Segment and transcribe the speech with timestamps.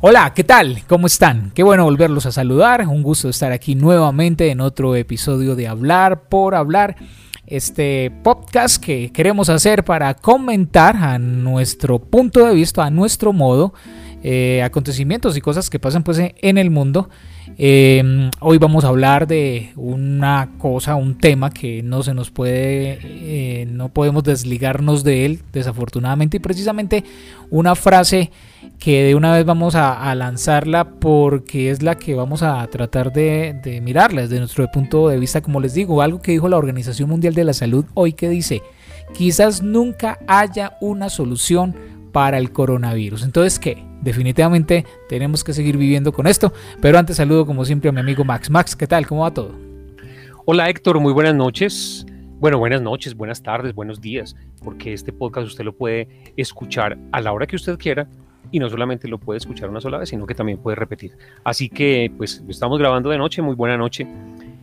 [0.00, 0.82] Hola, ¿qué tal?
[0.86, 1.52] ¿Cómo están?
[1.54, 2.86] Qué bueno volverlos a saludar.
[2.86, 6.96] Un gusto estar aquí nuevamente en otro episodio de Hablar por Hablar.
[7.46, 13.72] Este podcast que queremos hacer para comentar a nuestro punto de vista, a nuestro modo,
[14.28, 17.08] eh, acontecimientos y cosas que pasan pues en el mundo.
[17.58, 22.98] Em, hoy vamos a hablar de una cosa, un tema que no se nos puede,
[23.04, 27.04] eh, no podemos desligarnos de él, desafortunadamente, y precisamente
[27.50, 28.32] una frase
[28.80, 33.54] que de una vez vamos a, lanzarla porque es la que vamos a tratar de,
[33.62, 37.08] de mirarla desde nuestro punto de vista, como les digo, algo que dijo la Organización
[37.08, 38.60] Mundial de la Salud hoy que dice,
[39.14, 41.76] quizás nunca haya una solución
[42.10, 43.22] para el coronavirus.
[43.22, 43.85] Entonces, ¿qué?
[44.02, 48.24] Definitivamente tenemos que seguir viviendo con esto, pero antes saludo como siempre a mi amigo
[48.24, 48.50] Max.
[48.50, 49.06] Max, ¿qué tal?
[49.06, 49.52] ¿Cómo va todo?
[50.44, 52.06] Hola Héctor, muy buenas noches.
[52.38, 57.20] Bueno, buenas noches, buenas tardes, buenos días, porque este podcast usted lo puede escuchar a
[57.20, 58.06] la hora que usted quiera
[58.50, 61.16] y no solamente lo puede escuchar una sola vez, sino que también puede repetir.
[61.44, 64.06] Así que pues estamos grabando de noche, muy buena noche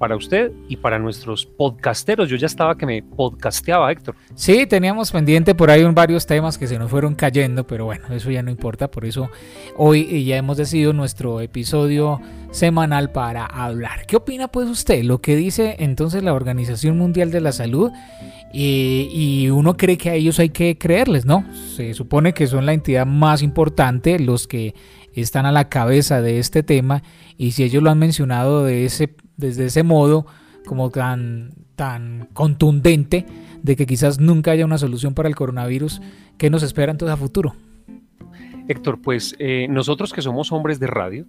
[0.03, 2.27] para usted y para nuestros podcasteros.
[2.27, 4.15] Yo ya estaba que me podcasteaba, Héctor.
[4.35, 8.29] Sí, teníamos pendiente por ahí varios temas que se nos fueron cayendo, pero bueno, eso
[8.29, 8.91] ya no importa.
[8.91, 9.29] Por eso
[9.77, 12.19] hoy ya hemos decidido nuestro episodio
[12.51, 14.05] semanal para hablar.
[14.05, 15.05] ¿Qué opina pues usted?
[15.05, 17.89] Lo que dice entonces la Organización Mundial de la Salud
[18.51, 21.45] y, uno cree que a ellos hay que creerles, ¿no?
[21.77, 24.75] Se supone que son la entidad más importante, los que
[25.13, 27.03] están a la cabeza de este tema
[27.37, 30.25] y si ellos lo han mencionado de ese, desde ese modo
[30.65, 33.25] como tan, tan contundente
[33.61, 36.01] de que quizás nunca haya una solución para el coronavirus,
[36.37, 37.55] ¿qué nos espera entonces a futuro?
[38.67, 41.25] Héctor, pues eh, nosotros que somos hombres de radio,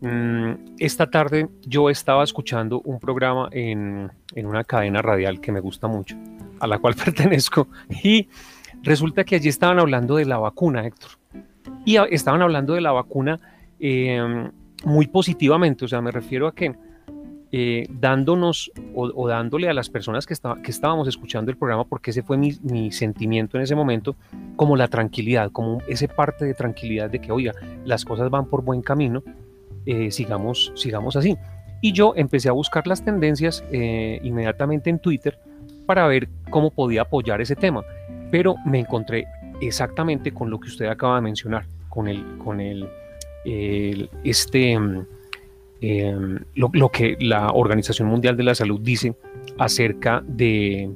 [0.00, 5.88] Mm, esta tarde yo estaba escuchando un programa en, una cadena radial que me gusta
[5.88, 6.16] mucho,
[6.60, 7.68] a la cual pertenezco,
[8.04, 8.28] y
[8.82, 11.12] resulta que allí estaban hablando de la vacuna, Héctor.
[11.84, 13.40] Y estaban hablando de la vacuna
[13.80, 14.50] em,
[14.84, 16.74] muy positivamente, o sea, me refiero a que
[17.58, 22.22] eh, dándonos o, dándole a las personas que, que estábamos escuchando el programa, porque ese
[22.22, 24.14] fue mi, mi, sentimiento en ese momento,
[24.56, 27.54] como la tranquilidad, como ese parte de tranquilidad de que, oiga,
[27.86, 29.22] las cosas van por buen camino
[29.86, 31.38] eh, sigamos, sigamos así.
[31.80, 35.38] Y yo empecé a buscar las tendencias eh, inmediatamente en Twitter
[35.86, 37.82] para ver cómo podía apoyar ese tema.
[38.30, 39.28] Pero me encontré
[39.62, 42.86] exactamente con lo que usted acaba de mencionar, con el, con el,
[44.24, 44.78] este,
[45.80, 49.14] em, lo, que la Organización Mundial de la Salud dice
[49.58, 50.90] acerca de,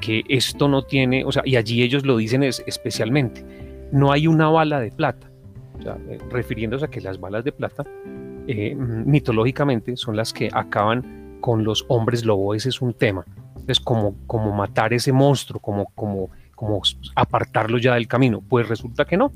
[0.00, 3.44] que esto no tiene, o sea, y allí ellos lo dicen es, especialmente,
[3.92, 5.30] no hay una bala de plata
[5.84, 7.84] eh, refiriéndose a que las balas de plata
[8.46, 13.24] eh, mitológicamente son las que acaban con los hombres lobo, ese es un tema.
[13.66, 16.80] Es como, como matar ese monstruo, como, como, como
[17.14, 18.40] apartarlo ya del camino.
[18.40, 19.30] Pues resulta que no.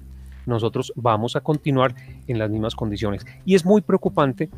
[0.46, 1.94] Nosotros vamos a continuar
[2.26, 3.24] en las mismas condiciones.
[3.44, 4.50] Y es muy preocupante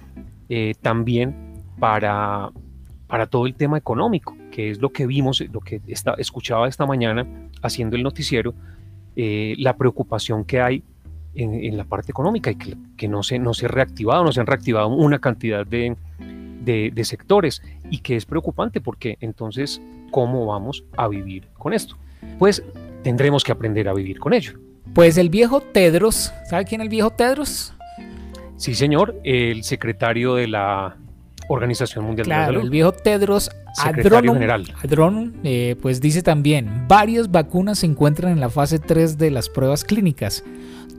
[0.48, 2.50] eh, también para,
[3.06, 6.86] para todo el tema económico, que es lo que vimos, lo que está, escuchaba esta
[6.86, 7.26] mañana
[7.62, 8.54] haciendo el noticiero,
[9.16, 10.82] la preocupación que hay
[11.34, 14.46] en, la parte económica y que, no, se, no se ha reactivado, no se han
[14.46, 15.96] reactivado una cantidad de,
[16.64, 19.80] de, sectores y que es preocupante porque entonces,
[20.10, 21.96] ¿cómo vamos a vivir con esto?
[22.38, 22.62] Pues
[23.02, 24.58] tendremos que aprender a vivir con ello.
[24.92, 27.72] Pues el viejo Tedros, ¿sabe quién es el viejo Tedros?
[28.56, 30.96] Sí, señor, el secretario de la
[31.48, 32.60] Organización Mundial de la Salud.
[32.60, 34.72] El viejo Tedros Adhanom, general.
[35.42, 39.84] Eh, pues dice también, varias vacunas se encuentran en la fase 3 de las pruebas
[39.84, 40.44] clínicas.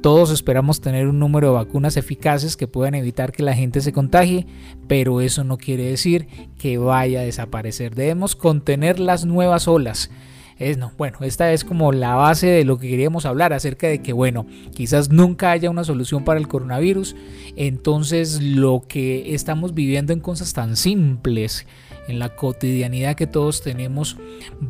[0.02, 3.94] Todos esperamos tener un número de vacunas eficaces que puedan evitar que la gente se
[3.94, 4.46] contagie,
[4.88, 6.28] pero eso no quiere decir
[6.60, 7.96] que vaya a desaparecer.
[7.96, 10.12] Debemos contener las nuevas olas.
[10.58, 14.02] Es, no, bueno, esta es como la base de lo que queríamos hablar acerca de
[14.02, 17.16] que, bueno, quizás nunca haya una solución para el coronavirus.
[17.58, 21.66] Entonces, lo que estamos viviendo en cosas tan simples
[22.08, 24.18] en la cotidianidad que todos tenemos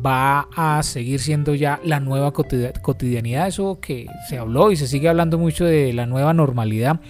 [0.04, 5.08] va a seguir siendo ya la nueva cotidianidad, eso que se habló y se sigue
[5.08, 7.00] hablando mucho de la nueva normalidad,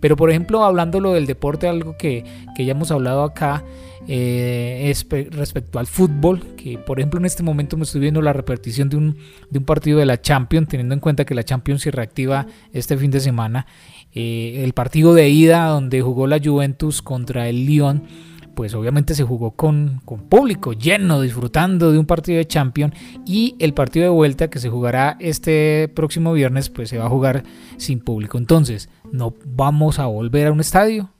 [0.00, 2.24] pero por ejemplo hablando lo del deporte, algo que,
[2.58, 3.64] ya hemos hablado acá,
[4.08, 8.32] eh, es respecto al fútbol, que por ejemplo en este momento me estoy viendo la
[8.32, 9.16] repetición de un,
[9.50, 12.96] de un partido de la Champions, teniendo en cuenta que la Champions se reactiva este
[12.96, 13.66] fin de semana,
[14.12, 18.04] eh, el partido de ida donde jugó la Juventus contra el Lyon,
[18.56, 20.00] pues obviamente se jugó con,
[20.30, 22.94] público lleno, disfrutando de un partido de Champions
[23.26, 27.10] y el partido de vuelta que se jugará este próximo viernes, pues se va a
[27.10, 27.44] jugar
[27.76, 28.38] sin público.
[28.38, 31.10] Entonces, ¿no vamos a volver a un estadio?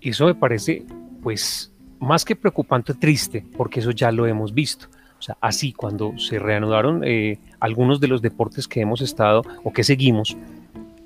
[0.00, 0.86] Eso me parece,
[1.24, 4.86] pues, más que preocupante, triste, porque eso ya lo hemos visto.
[5.18, 9.72] O sea, así cuando se reanudaron eh, algunos de los deportes que hemos estado o
[9.72, 10.36] que seguimos,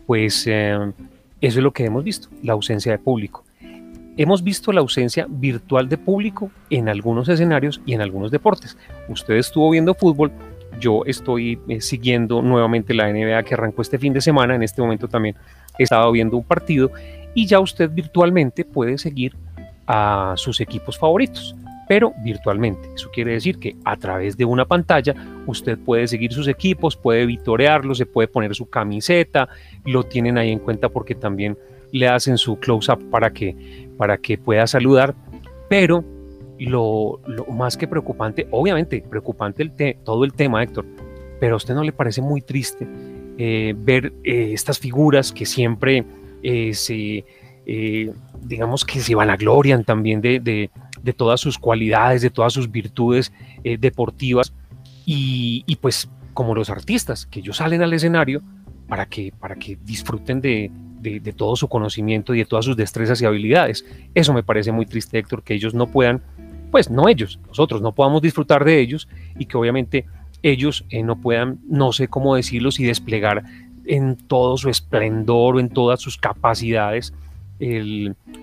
[0.07, 0.93] pues eso
[1.41, 3.45] es lo que hemos visto, la ausencia de público.
[4.17, 8.77] Hemos visto la ausencia virtual de público en algunos escenarios y en algunos deportes.
[9.09, 10.33] Usted estuvo viendo fútbol,
[10.81, 14.83] yo estoy eh, siguiendo nuevamente la NBA que arrancó este fin de semana, en este
[14.83, 15.37] momento también
[15.79, 16.91] he estado viendo un partido
[17.35, 19.37] y ya usted virtualmente puede seguir
[19.89, 21.57] a sus equipos favoritos,
[21.89, 22.91] pero virtualmente.
[22.95, 25.15] Eso quiere decir que a través de una pantalla
[25.47, 29.49] usted puede seguir sus equipos, puede vitorearlos, se puede poner su camiseta,
[29.87, 31.57] lo tienen ahí en cuenta porque también
[31.91, 35.15] le hacen su close-up para que para que pueda saludar,
[35.69, 36.05] pero
[36.59, 37.21] lo,
[37.51, 40.85] más que preocupante, obviamente preocupante todo el tema, Héctor,
[41.41, 42.87] pero a usted no le parece muy triste
[43.39, 46.05] eh, ver eh, estas figuras que siempre
[46.43, 47.25] eh, se,
[48.43, 50.71] digamos que se vanaglorian también de, de,
[51.03, 53.33] de, todas sus cualidades, de todas sus virtudes
[53.63, 54.55] deportivas
[55.05, 58.41] y, y, pues como los artistas, que ellos salen al escenario
[58.89, 60.71] para que, para que disfruten de,
[61.01, 63.85] de, todo su conocimiento y de todas sus destrezas y habilidades.
[64.15, 66.23] Eso me parece muy triste, Héctor, que ellos no puedan,
[66.71, 70.07] pues no ellos, nosotros no podamos disfrutar de ellos y que obviamente
[70.43, 73.45] ellos eh, no puedan, no sé cómo decirlos, y desplegar
[73.85, 77.15] en todo su esplendor o en todas sus capacidades,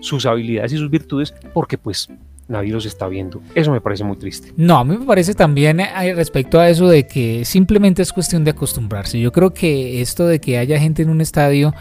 [0.00, 2.08] sus habilidades y sus virtudes, porque pues
[2.48, 3.42] nadie los está viendo.
[3.54, 4.52] Eso me parece muy triste.
[4.56, 8.44] No, a mí me parece también eh, respecto a eso de que simplemente es cuestión
[8.44, 9.20] de acostumbrarse.
[9.20, 11.74] Yo creo que esto de que haya gente en un estadio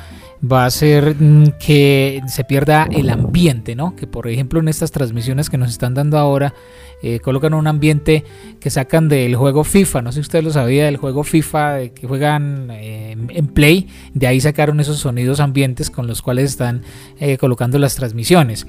[0.52, 3.96] va a ser mm, que se pierda el ambiente, ¿no?
[3.96, 6.54] Que por ejemplo en estas transmisiones que nos están dando ahora
[7.02, 8.24] eh, colocan un ambiente
[8.60, 12.08] que sacan del juego FIFA, no sé si usted lo sabía, del juego FIFA que
[12.08, 16.82] juegan eh, en Play, de ahí sacaron esos sonidos ambientes con los cuales están
[17.20, 18.66] eh, colocando las transmisiones.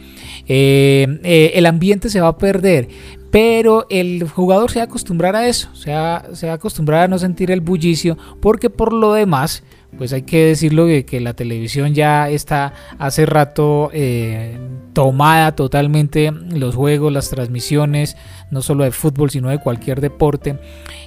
[0.46, 2.88] el ambiente se va a perder,
[3.30, 7.04] pero el jugador se va a acostumbrar a eso, se va, se va a acostumbrar
[7.04, 9.62] a no sentir el bullicio, porque por lo demás
[9.96, 14.58] pues hay que decirlo que, que la televisión ya está hace rato eh,
[14.92, 18.16] tomada totalmente los juegos, las transmisiones,
[18.50, 20.58] no solo de fútbol, sino de cualquier deporte.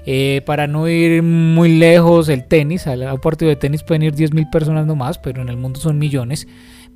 [0.05, 4.15] Eh, para no ir muy lejos, el tenis, a un partido de tenis pueden ir
[4.15, 6.47] 10.000 personas nomás, pero en el mundo son millones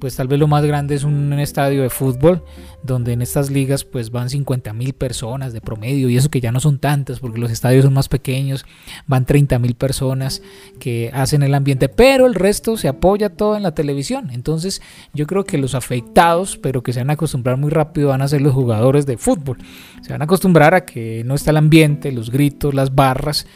[0.03, 2.43] pues tal vez lo más grande es un, estadio de fútbol,
[2.83, 6.51] donde en estas ligas pues van 50 mil personas de promedio, y eso que ya
[6.51, 8.65] no son tantas, porque los estadios son más pequeños,
[9.07, 10.41] van 30 mil personas
[10.77, 14.29] que hacen el ambiente, pero el resto se apoya todo en la televisión.
[14.31, 14.81] Entonces
[15.13, 18.27] yo creo que los afectados, pero que se van a acostumbrar muy rápido, van a
[18.27, 19.59] ser los jugadores de fútbol.
[20.01, 23.47] Se van a acostumbrar a que no está el ambiente, los gritos, las barras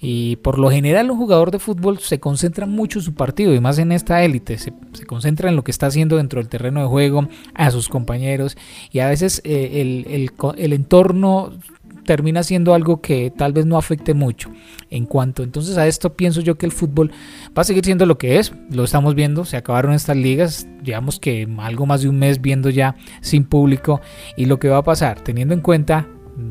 [0.00, 3.60] y por lo general un jugador de fútbol se concentra mucho en su partido y
[3.60, 4.72] más en esta élite, se,
[5.06, 8.56] concentra en lo que está haciendo dentro del terreno de juego, a sus compañeros
[8.92, 11.52] y a veces eh, el, el, entorno
[12.04, 14.50] termina siendo algo que tal vez no afecte mucho.
[14.90, 17.10] En cuanto entonces a esto, pienso yo que el fútbol
[17.56, 18.52] va a seguir siendo lo que es.
[18.70, 22.70] Lo estamos viendo, se acabaron estas ligas, digamos que algo más de un mes viendo
[22.70, 24.00] ya sin público.
[24.36, 26.06] Y lo que va a pasar, teniendo en cuenta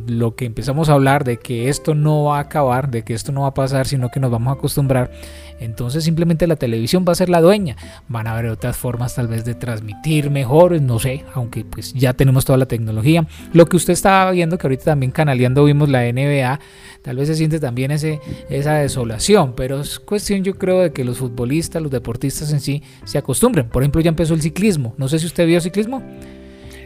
[0.07, 3.31] lo que empezamos a hablar de que esto no va a acabar, de que esto
[3.31, 5.11] no va a pasar, sino que nos vamos a acostumbrar,
[5.59, 7.77] entonces simplemente la televisión va a ser la dueña.
[8.07, 12.13] Van a haber otras formas tal vez de transmitir mejor, no sé, aunque pues ya
[12.13, 13.27] tenemos toda la tecnología.
[13.53, 16.59] Lo que usted estaba viendo, que ahorita también canaleando vimos la NBA,
[17.01, 21.03] tal vez se siente también ese, esa desolación, pero es cuestión yo creo de que
[21.03, 23.69] los futbolistas, los deportistas en sí se acostumbren.
[23.69, 24.93] Por ejemplo, ya empezó el ciclismo.
[24.97, 26.01] No sé si usted vio ciclismo.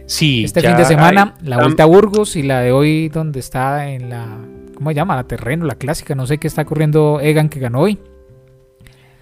[0.09, 0.43] Sí.
[0.43, 4.09] Este fin de semana, la Vuelta a Burgos y la de hoy, donde está en
[4.09, 4.39] la.
[4.73, 5.15] ¿Cómo se llama?
[5.15, 6.15] La terreno, la clásica.
[6.15, 7.99] No sé qué está corriendo Egan que ganó hoy.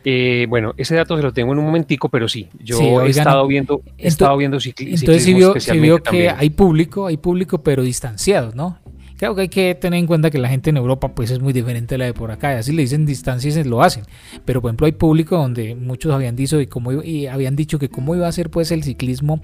[0.06, 3.46] Eh, bueno, ese dato se lo tengo en un momentico, pero sí, yo he estado
[3.48, 8.56] viendo, he estado viendo Entonces sí vio, vio que hay público, hay público, pero distanciados,
[8.56, 8.80] ¿no?
[9.18, 11.52] Creo que hay que tener en cuenta que la gente en Europa pues es muy
[11.52, 14.04] diferente a la de por acá, y así le dicen distancias lo hacen.
[14.46, 17.90] Pero por ejemplo hay público donde muchos habían dicho y cómo y habían dicho que
[17.90, 19.42] cómo iba a ser pues el ciclismo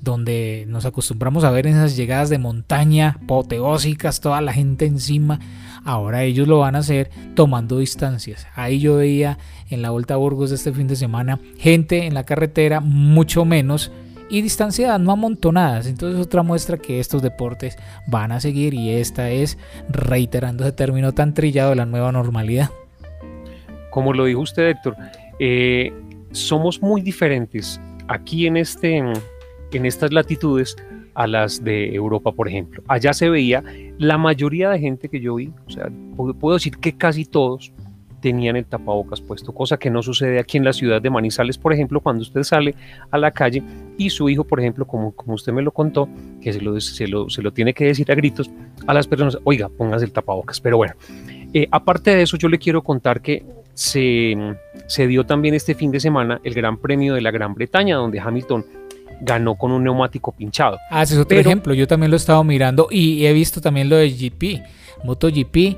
[0.00, 5.40] donde nos acostumbramos a ver esas llegadas de montaña apoteósicas, toda la gente encima.
[5.84, 8.46] Ahora ellos lo van a hacer tomando distancias.
[8.54, 9.38] Ahí yo veía
[9.70, 13.90] en la Vuelta a Burgos este fin de semana gente en la carretera mucho menos
[14.34, 15.86] y distanciadas, no amontonadas.
[15.86, 17.76] Entonces otra muestra que estos deportes
[18.08, 19.56] van a seguir y esta es
[19.88, 22.70] reiterando ese término tan trillado de la nueva normalidad.
[23.90, 24.96] Como lo dijo usted, Héctor,
[25.38, 25.92] eh,
[26.32, 30.74] somos muy diferentes aquí en, este, en estas latitudes
[31.14, 32.82] a las de Europa, por ejemplo.
[32.88, 33.62] Allá se veía
[33.98, 35.88] la mayoría de gente que yo vi, o sea,
[36.40, 37.72] puedo decir que casi todos,
[38.24, 41.74] tenían el tapabocas puesto, cosa que no sucede aquí en la ciudad de Manizales, por
[41.74, 42.74] ejemplo, cuando usted sale
[43.10, 43.62] a la calle
[43.98, 46.08] y su hijo, por ejemplo, como, como usted me lo contó,
[46.40, 48.50] que se lo, se, lo, se lo tiene que decir a gritos
[48.86, 50.58] a las personas, oiga, póngase el tapabocas.
[50.58, 50.94] Pero bueno,
[51.56, 54.34] Eh, aparte de eso, yo le quiero contar que se,
[54.86, 58.18] se dio también este fin de semana el Gran Premio de la Gran Bretaña, donde
[58.18, 58.64] Hamilton
[59.20, 60.78] ganó con un neumático pinchado.
[60.90, 61.74] Ah, ese es otro ejemplo.
[61.74, 64.62] Yo también lo he estado mirando y he visto también lo de GP,
[65.04, 65.76] MotoGP.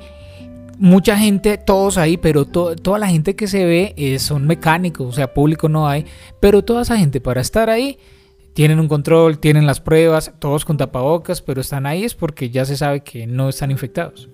[0.79, 5.11] Mucha gente, todos ahí, pero toda la gente que se ve eh, son mecánicos, o
[5.11, 6.05] sea, público no hay,
[6.39, 7.97] pero toda esa gente para estar ahí
[8.53, 12.65] tienen un control, tienen las pruebas, todos con tapabocas, pero están ahí es porque ya
[12.65, 14.29] se sabe que no están infectados.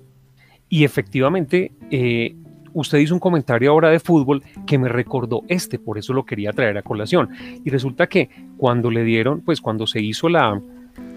[0.69, 2.35] Y efectivamente, eh,
[2.73, 6.51] usted hizo un comentario ahora de fútbol que me recordó este, por eso lo quería
[6.51, 7.29] traer a colación.
[7.63, 10.61] Y resulta que cuando le dieron, pues cuando se hizo la,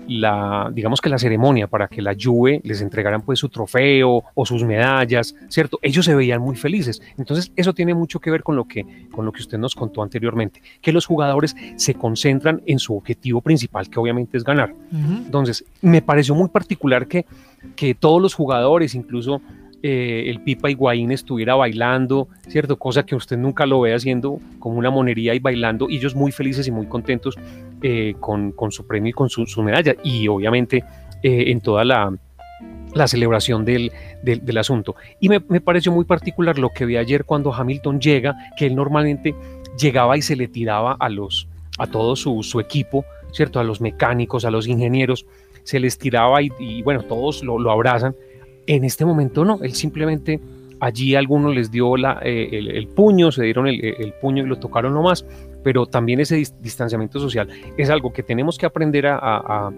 [0.09, 4.47] la, digamos que la ceremonia para que la Juve les entregaran pues su trofeo o
[4.47, 5.79] sus medallas, ¿cierto?
[5.83, 7.03] Ellos se veían muy felices.
[7.19, 10.03] Entonces eso tiene mucho que ver con lo que, con lo que usted nos contó
[10.03, 14.75] anteriormente, que los jugadores se concentran en su objetivo principal, que obviamente es ganar.
[14.93, 17.27] Entonces me pareció muy particular que,
[17.75, 19.41] que todos los jugadores, incluso
[19.89, 22.77] eh, el Pipa Higuaín estuviera bailando, ¿cierto?
[22.77, 26.67] Cosa que usted nunca lo ve haciendo como una monería y bailando, ellos muy felices
[26.67, 27.37] y muy contentos
[27.83, 30.83] eh, con, su premio y con su, medalla, y obviamente
[31.23, 32.13] eh, en toda la,
[33.07, 33.93] celebración del,
[34.59, 34.97] asunto.
[35.21, 39.37] Y me, pareció muy particular lo que vi ayer cuando Hamilton llega, que él normalmente
[39.79, 41.47] llegaba y se le tiraba a, los,
[41.79, 43.61] a todo su, equipo, ¿cierto?
[43.61, 45.27] A los mecánicos, a los ingenieros,
[45.63, 48.17] se les tiraba y, bueno, todos lo abrazan
[48.67, 50.41] en este momento no, él simplemente
[50.81, 54.95] allí algunos les dio la, eh, el, puño, se dieron el, puño y lo tocaron
[54.95, 55.25] nomás,
[55.63, 59.71] pero también ese distanciamiento social es algo que tenemos que aprender a,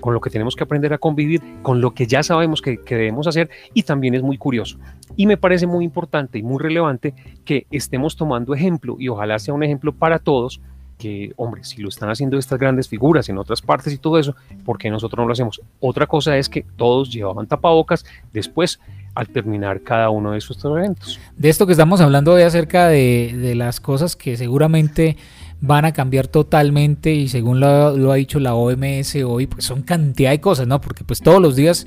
[0.00, 2.96] con lo que tenemos que aprender a convivir, con lo que ya sabemos que, que,
[2.96, 4.78] debemos hacer y también es muy curioso.
[5.16, 9.52] Y me parece muy importante y muy relevante que estemos tomando ejemplo y ojalá sea
[9.52, 10.60] un ejemplo para todos
[11.00, 14.36] que, hombre, si lo están haciendo estas grandes figuras en otras partes y todo eso,
[14.64, 15.60] ¿por qué nosotros no lo hacemos?
[15.80, 18.78] Otra cosa es que todos llevaban tapabocas después
[19.14, 21.18] al terminar cada uno de esos eventos.
[21.36, 25.16] De esto que estamos hablando hoy acerca de, las cosas que seguramente
[25.60, 29.82] van a cambiar totalmente y según lo, lo, ha dicho la OMS hoy, pues son
[29.82, 30.80] cantidad de cosas, ¿no?
[30.80, 31.86] Porque pues todos los días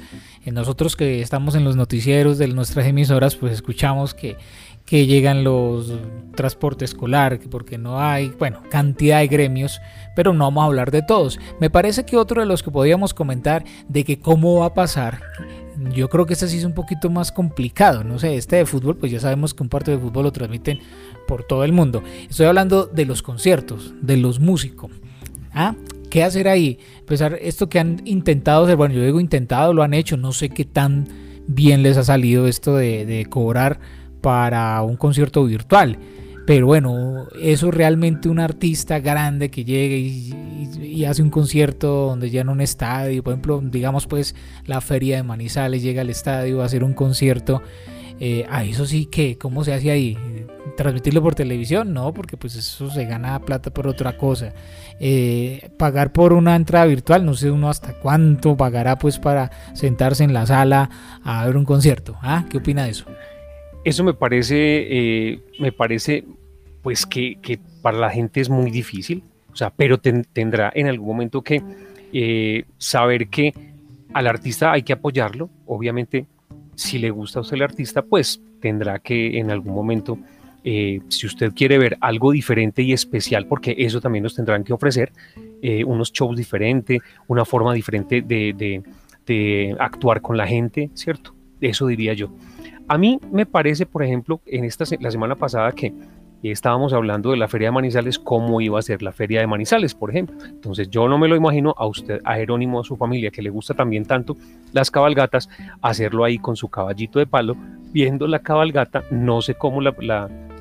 [0.52, 4.38] nosotros que estamos en los noticieros de nuestras emisoras, pues escuchamos que
[4.86, 5.94] que llegan los
[6.36, 9.80] transporte escolar, porque no hay, bueno, cantidad de gremios,
[10.16, 11.40] pero no vamos a hablar de todos.
[11.60, 15.22] Me parece que otro de los que podíamos comentar de que cómo va a pasar,
[15.94, 18.98] yo creo que este sí es un poquito más complicado, no sé, este de fútbol,
[18.98, 20.80] pues ya sabemos que un partido de fútbol lo transmiten
[21.28, 22.04] por todo el mundo.
[22.30, 24.92] Estoy hablando de los conciertos, de los músicos.
[25.54, 25.76] ¿Ah?
[26.14, 26.78] ¿Qué hacer ahí?
[27.08, 30.50] Pues esto que han intentado hacer, bueno, yo digo intentado, lo han hecho, no sé
[30.50, 31.08] qué tan
[31.48, 33.80] bien les ha salido esto de, cobrar
[34.22, 35.98] para un concierto virtual.
[36.46, 42.28] Pero bueno, eso es realmente un artista grande que llegue y, hace un concierto donde
[42.40, 44.36] en un estadio, por ejemplo, digamos pues
[44.68, 47.64] la feria de Manizales llega al estadio a hacer un concierto.
[48.20, 50.18] Eh, a eso sí que, ¿cómo se hace ahí?
[50.78, 51.94] ¿Transmitirlo por televisión?
[51.94, 54.54] No, porque pues eso se gana plata por otra cosa.
[55.00, 60.24] Eh, pagar por una entrada virtual, no sé uno hasta cuánto pagará pues para sentarse
[60.24, 60.90] en la sala
[61.24, 62.16] a ver un concierto.
[62.22, 62.46] ¿Ah?
[62.50, 63.06] ¿Qué opina de eso?
[63.84, 66.24] Eso me parece, eh, me parece
[66.82, 71.42] pues que, para la gente es muy difícil, o sea, pero tendrá en algún momento
[71.42, 71.62] que
[72.12, 73.54] eh, saber que
[74.14, 76.28] al artista hay que apoyarlo, obviamente
[76.76, 80.18] si le gusta a usted el artista, pues tendrá que en algún momento,
[80.64, 84.74] eh, si usted quiere ver algo diferente y especial, porque eso también nos tendrán que
[84.74, 85.12] ofrecer,
[85.86, 88.84] unos shows diferentes, una forma diferente de,
[89.26, 91.34] de actuar con la gente, ¿cierto?
[91.62, 92.30] Eso diría yo.
[92.88, 95.94] A mí me parece, por ejemplo, en esta la semana pasada que
[96.52, 99.96] estábamos hablando de la feria de Manizales, cómo iba a ser la feria de Manizales,
[99.96, 100.36] por ejemplo.
[100.46, 103.50] Entonces yo no me lo imagino a usted, a Jerónimo, a su familia, que le
[103.50, 104.36] gusta también tanto
[104.74, 105.50] las cabalgatas,
[105.82, 107.56] hacerlo ahí con su caballito de palo,
[107.92, 109.96] viendo la cabalgata, no sé cómo la,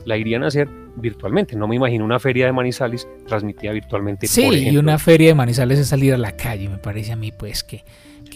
[0.04, 1.56] la, irían a hacer virtualmente.
[1.56, 4.26] No me imagino una feria de Manizales transmitida virtualmente.
[4.26, 7.32] Sí, y una feria de Manizales es salir a la calle, me parece a mí,
[7.32, 7.84] pues que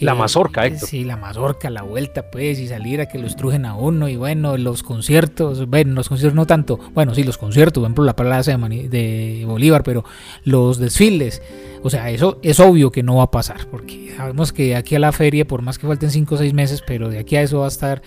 [0.01, 0.89] la mazorca, Héctor.
[0.89, 4.15] Sí, la mazorca, la vuelta, pues, y salir a que los trujen a uno, y
[4.15, 8.15] bueno, los conciertos, bueno, los conciertos no tanto, bueno, sí, los conciertos, por ejemplo, la
[8.15, 10.03] plaza de, de Bolívar, pero
[10.43, 11.41] los desfiles,
[11.83, 14.95] o sea, eso es obvio que no va a pasar, porque sabemos que de aquí
[14.95, 17.41] a la feria, por más que falten 5 o 6 meses, pero de aquí a
[17.41, 18.01] eso va a estar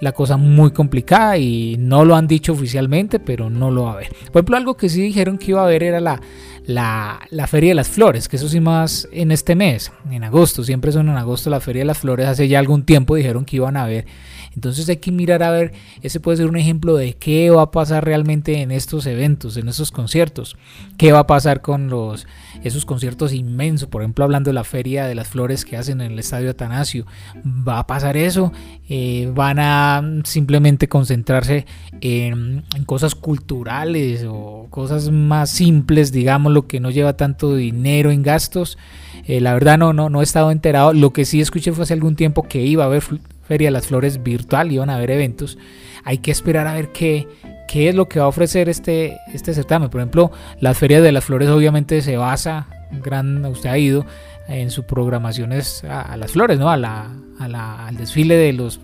[0.00, 3.94] la cosa muy complicada y no lo han dicho oficialmente, pero no lo va a
[3.94, 4.08] haber.
[4.32, 6.20] Por ejemplo, algo que sí dijeron que iba a haber era la,
[6.66, 10.64] la, la, Feria de las Flores, que eso sí más en este mes, en agosto,
[10.64, 13.56] siempre son en agosto la Feria de las Flores, hace ya algún tiempo dijeron que
[13.56, 14.06] iban a haber.
[14.54, 17.70] Entonces hay que mirar a ver, ese puede ser un ejemplo de qué va a
[17.70, 20.56] pasar realmente en estos eventos, en estos conciertos,
[20.98, 22.26] qué va a pasar con los
[22.64, 26.12] esos conciertos inmensos, por ejemplo hablando de la Feria de las Flores que hacen en
[26.12, 27.06] el Estadio Atanasio,
[27.46, 28.52] va a pasar eso,
[28.88, 31.66] eh, van a simplemente concentrarse
[32.00, 38.22] en, cosas culturales o cosas más simples, digamos, lo que no lleva tanto dinero en
[38.22, 38.78] gastos.
[39.26, 40.92] Eh, la verdad no, no, no he estado enterado.
[40.92, 43.02] Lo que sí escuché fue hace algún tiempo que iba a haber
[43.50, 45.58] Feria de las Flores virtual, iban a haber eventos.
[46.04, 47.26] Hay que esperar a ver qué,
[47.66, 49.90] qué es lo que va a ofrecer este, este certamen.
[49.90, 50.30] Por ejemplo,
[50.60, 54.06] la Feria de las Flores obviamente se basa, gran, usted ha ido,
[54.46, 56.70] en su programación es a, las flores, ¿no?
[56.70, 58.80] A la, al desfile de los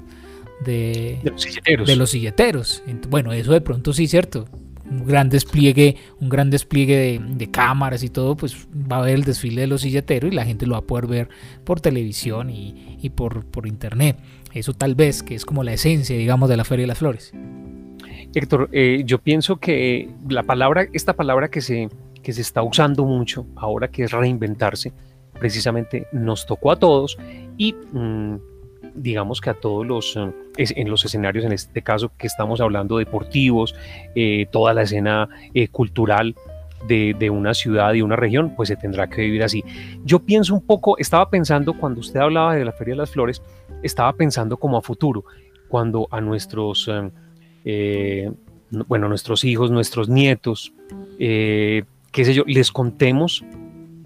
[0.65, 1.21] de,
[1.97, 2.83] los silleteros.
[3.09, 4.49] Bueno, eso de pronto sí, cierto.
[4.91, 9.25] Un gran despliegue, un gran despliegue de, cámaras y todo, pues va a haber el
[9.25, 11.29] desfile de los silleteros y la gente lo va a poder ver
[11.65, 14.19] por televisión y, por, por internet.
[14.53, 17.33] Eso tal vez que es como la esencia, digamos, de la Feria de las Flores.
[18.35, 21.89] Héctor, eh, yo pienso que la palabra, esta palabra que se,
[22.23, 24.93] que se está usando mucho ahora, que es reinventarse,
[25.39, 27.19] precisamente nos tocó a todos
[27.57, 28.37] y mm,
[28.97, 32.99] digamos que a todos los, eh, en los escenarios, en este caso que estamos hablando
[32.99, 33.75] deportivos,
[34.15, 36.35] eh, toda la escena eh, cultural
[36.89, 39.65] de, de, una ciudad y una región, pues se tendrá que vivir así.
[40.05, 43.43] Yo pienso un poco, estaba pensando cuando usted hablaba de la Feria de las Flores,
[43.83, 45.25] estaba pensando como a futuro,
[45.69, 46.89] cuando a nuestros,
[47.65, 50.73] bueno, nuestros hijos, nuestros nietos,
[51.19, 53.45] qué sé yo, les contemos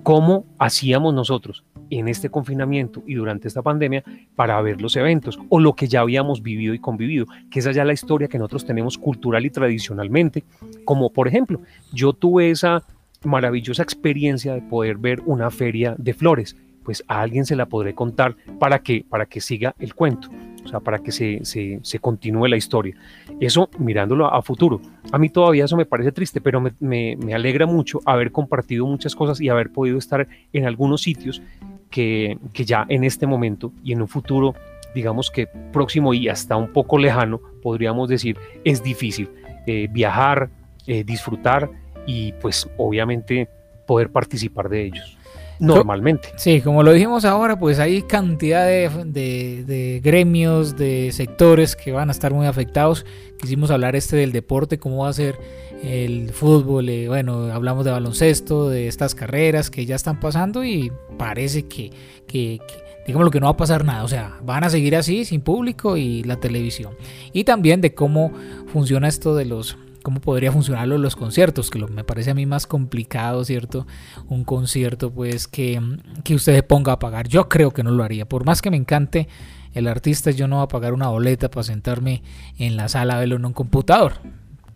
[0.03, 4.05] cómo hacíamos nosotros en este confinamiento y durante esta pandemia
[4.37, 7.85] para ver los eventos o lo que ya habíamos vivido y convivido, que esa ya
[7.85, 10.45] la historia que nosotros tenemos cultural y tradicionalmente,
[10.85, 11.61] como por ejemplo,
[11.93, 12.85] yo tuve esa
[13.25, 17.95] maravillosa experiencia de poder ver una feria de flores, pues a alguien se la podré
[17.95, 20.29] contar para que, para que siga el cuento
[20.65, 22.95] o sea, para que se, se, continúe la historia.
[23.41, 24.81] Eso mirándolo a, futuro.
[25.13, 29.15] A mí todavía eso me parece triste, pero me, me, alegra mucho haber compartido muchas
[29.15, 31.43] cosas y haber podido estar en algunos sitios
[31.91, 34.55] que, que ya en este momento y en un futuro,
[34.95, 39.29] digamos que próximo y hasta un poco lejano, podríamos decir, es difícil
[39.67, 40.51] eh, viajar,
[40.87, 41.71] eh, disfrutar
[42.07, 43.49] y pues obviamente
[43.87, 45.20] poder participar de ellos
[45.61, 46.31] normalmente.
[46.37, 52.13] Sí, como lo dijimos ahora, pues hay cantidad de, gremios, de sectores que van a
[52.13, 53.05] estar muy afectados.
[53.41, 55.39] Quisimos hablar este del deporte, cómo va a ser
[55.83, 60.93] el fútbol, eh, bueno, hablamos de baloncesto, de estas carreras que ya están pasando y
[61.17, 61.91] parece que,
[62.27, 62.61] que,
[63.07, 65.41] digamos lo que no va a pasar nada, o sea, van a seguir así sin
[65.41, 66.95] público y la televisión.
[67.33, 68.33] Y también de cómo
[68.67, 72.47] funciona esto de los cómo podría funcionarlo los conciertos, que lo, me parece a mí
[72.47, 73.87] más complicado, ¿cierto?
[74.29, 75.81] Un concierto, pues, que,
[76.25, 77.29] que usted se ponga a pagar.
[77.29, 78.29] Yo creo que no lo haría.
[78.29, 79.29] Por más que me encante
[79.73, 82.23] el artista, yo no voy a pagar una boleta para sentarme
[82.59, 84.15] en la sala a verlo en un computador.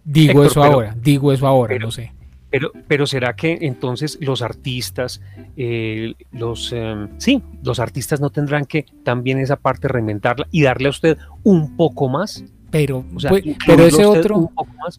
[0.05, 2.13] Digo eso ahora, digo eso ahora, no sé.
[2.51, 5.21] Pero, pero será que entonces los artistas,
[5.57, 10.87] eh, los em, sí, los artistas no tendrán que también esa parte reinventarla y darle
[10.87, 13.05] a usted un poco más pero,
[13.69, 14.51] pero ese otro,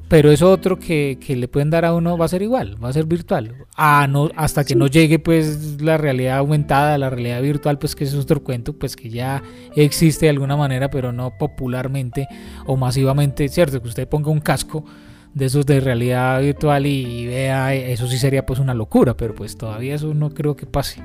[0.07, 2.93] pero ese otro que, le pueden dar a uno va a ser igual, va a
[2.93, 3.53] ser virtual.
[3.75, 8.05] Ah, no, hasta que no llegue pues la realidad aumentada, la realidad virtual, pues que
[8.05, 9.43] es otro cuento, pues que ya
[9.75, 12.29] existe de alguna manera, pero no popularmente
[12.65, 14.85] o masivamente, cierto, que usted ponga un casco
[15.33, 19.57] de esos de realidad virtual y vea, eso sí sería pues una locura, pero pues
[19.57, 21.01] todavía eso no creo que pase.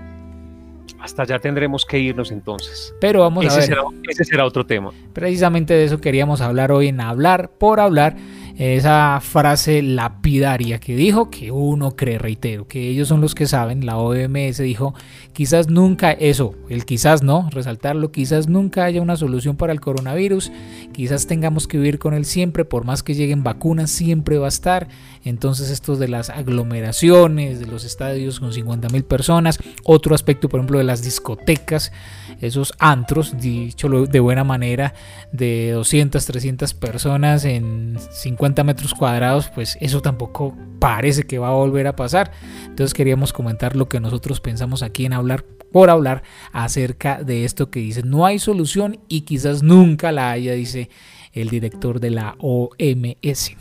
[1.00, 2.94] Hasta allá tendremos que irnos entonces.
[3.00, 3.74] Pero vamos a ver.
[4.08, 4.92] ese será otro tema.
[5.12, 8.16] Precisamente de eso queríamos hablar hoy en Hablar por Hablar
[8.56, 13.86] esa frase lapidaria que dijo que uno cree, reitero, que ellos son los que saben,
[13.86, 14.94] la OMS dijo,
[15.32, 20.52] quizás nunca, eso, el quizás no, resaltarlo, quizás nunca haya una solución para el coronavirus,
[20.92, 24.48] quizás tengamos que vivir con él siempre, por más que lleguen vacunas, siempre va a
[24.48, 24.88] estar,
[25.24, 30.60] entonces esto de las aglomeraciones, de los estadios con 50 mil personas, otro aspecto, por
[30.60, 31.92] ejemplo, de las discotecas,
[32.40, 34.94] esos antros, dicho de buena manera,
[35.32, 41.54] de 200, 300 personas en 50 metros cuadrados, pues eso tampoco parece que va a
[41.54, 42.32] volver a pasar.
[42.66, 46.22] Entonces queríamos comentar lo que nosotros pensamos aquí en hablar por hablar
[46.52, 50.90] acerca de esto que dice no hay solución y quizás nunca la haya, dice
[51.32, 53.56] el director de la OMS.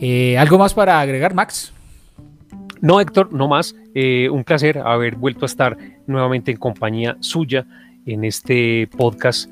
[0.00, 1.72] Eh, ¿Algo más para agregar, Max?
[2.80, 3.74] No, Héctor, no más.
[3.94, 7.66] Eh, un placer haber vuelto a estar nuevamente en compañía suya
[8.06, 9.50] en este podcast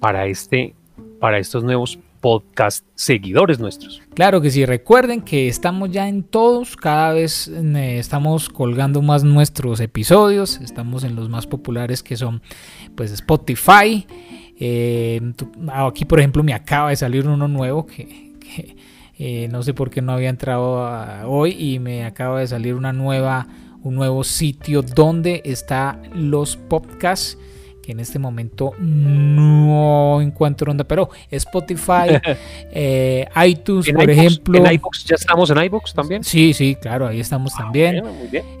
[0.00, 0.74] para, este,
[1.20, 4.02] para estos nuevos podcast seguidores nuestros.
[4.14, 9.24] Claro que sí, recuerden que estamos ya en todos, cada vez eh, estamos colgando más
[9.24, 12.42] nuestros episodios, estamos en los más populares que son
[12.94, 14.06] pues Spotify.
[14.60, 15.20] Eh,
[15.72, 18.34] aquí por ejemplo me acaba de salir uno nuevo que,
[19.18, 22.92] eh, no sé por qué no había entrado hoy y me acaba de salir una
[22.92, 23.46] nueva,
[23.82, 27.38] un nuevo sitio donde están los podcasts
[27.88, 32.20] que en este momento no encuentro onda, pero Spotify,
[32.70, 34.58] eh, iTunes, por ejemplo.
[34.58, 36.22] ¿En iBooks ya estamos en iBooks también?
[36.22, 38.04] Sí, sí, claro, ahí estamos ah, también.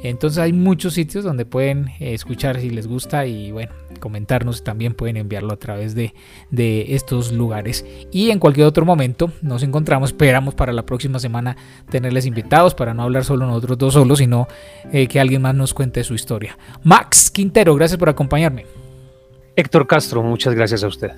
[0.02, 4.94] Entonces hay muchos sitios donde pueden eh, escuchar si les gusta y bueno, comentarnos también
[4.94, 6.14] pueden enviarlo a través de,
[6.50, 7.84] de estos lugares.
[8.10, 11.54] Y en cualquier otro momento nos encontramos, esperamos para la próxima semana
[11.90, 14.48] tenerles invitados para no hablar solo nosotros dos solos, sino
[14.90, 16.56] eh, que alguien más nos cuente su historia.
[16.82, 18.87] Max Quintero, gracias por acompañarme.
[19.58, 21.10] Héctor Castro, muchas gracias a usted.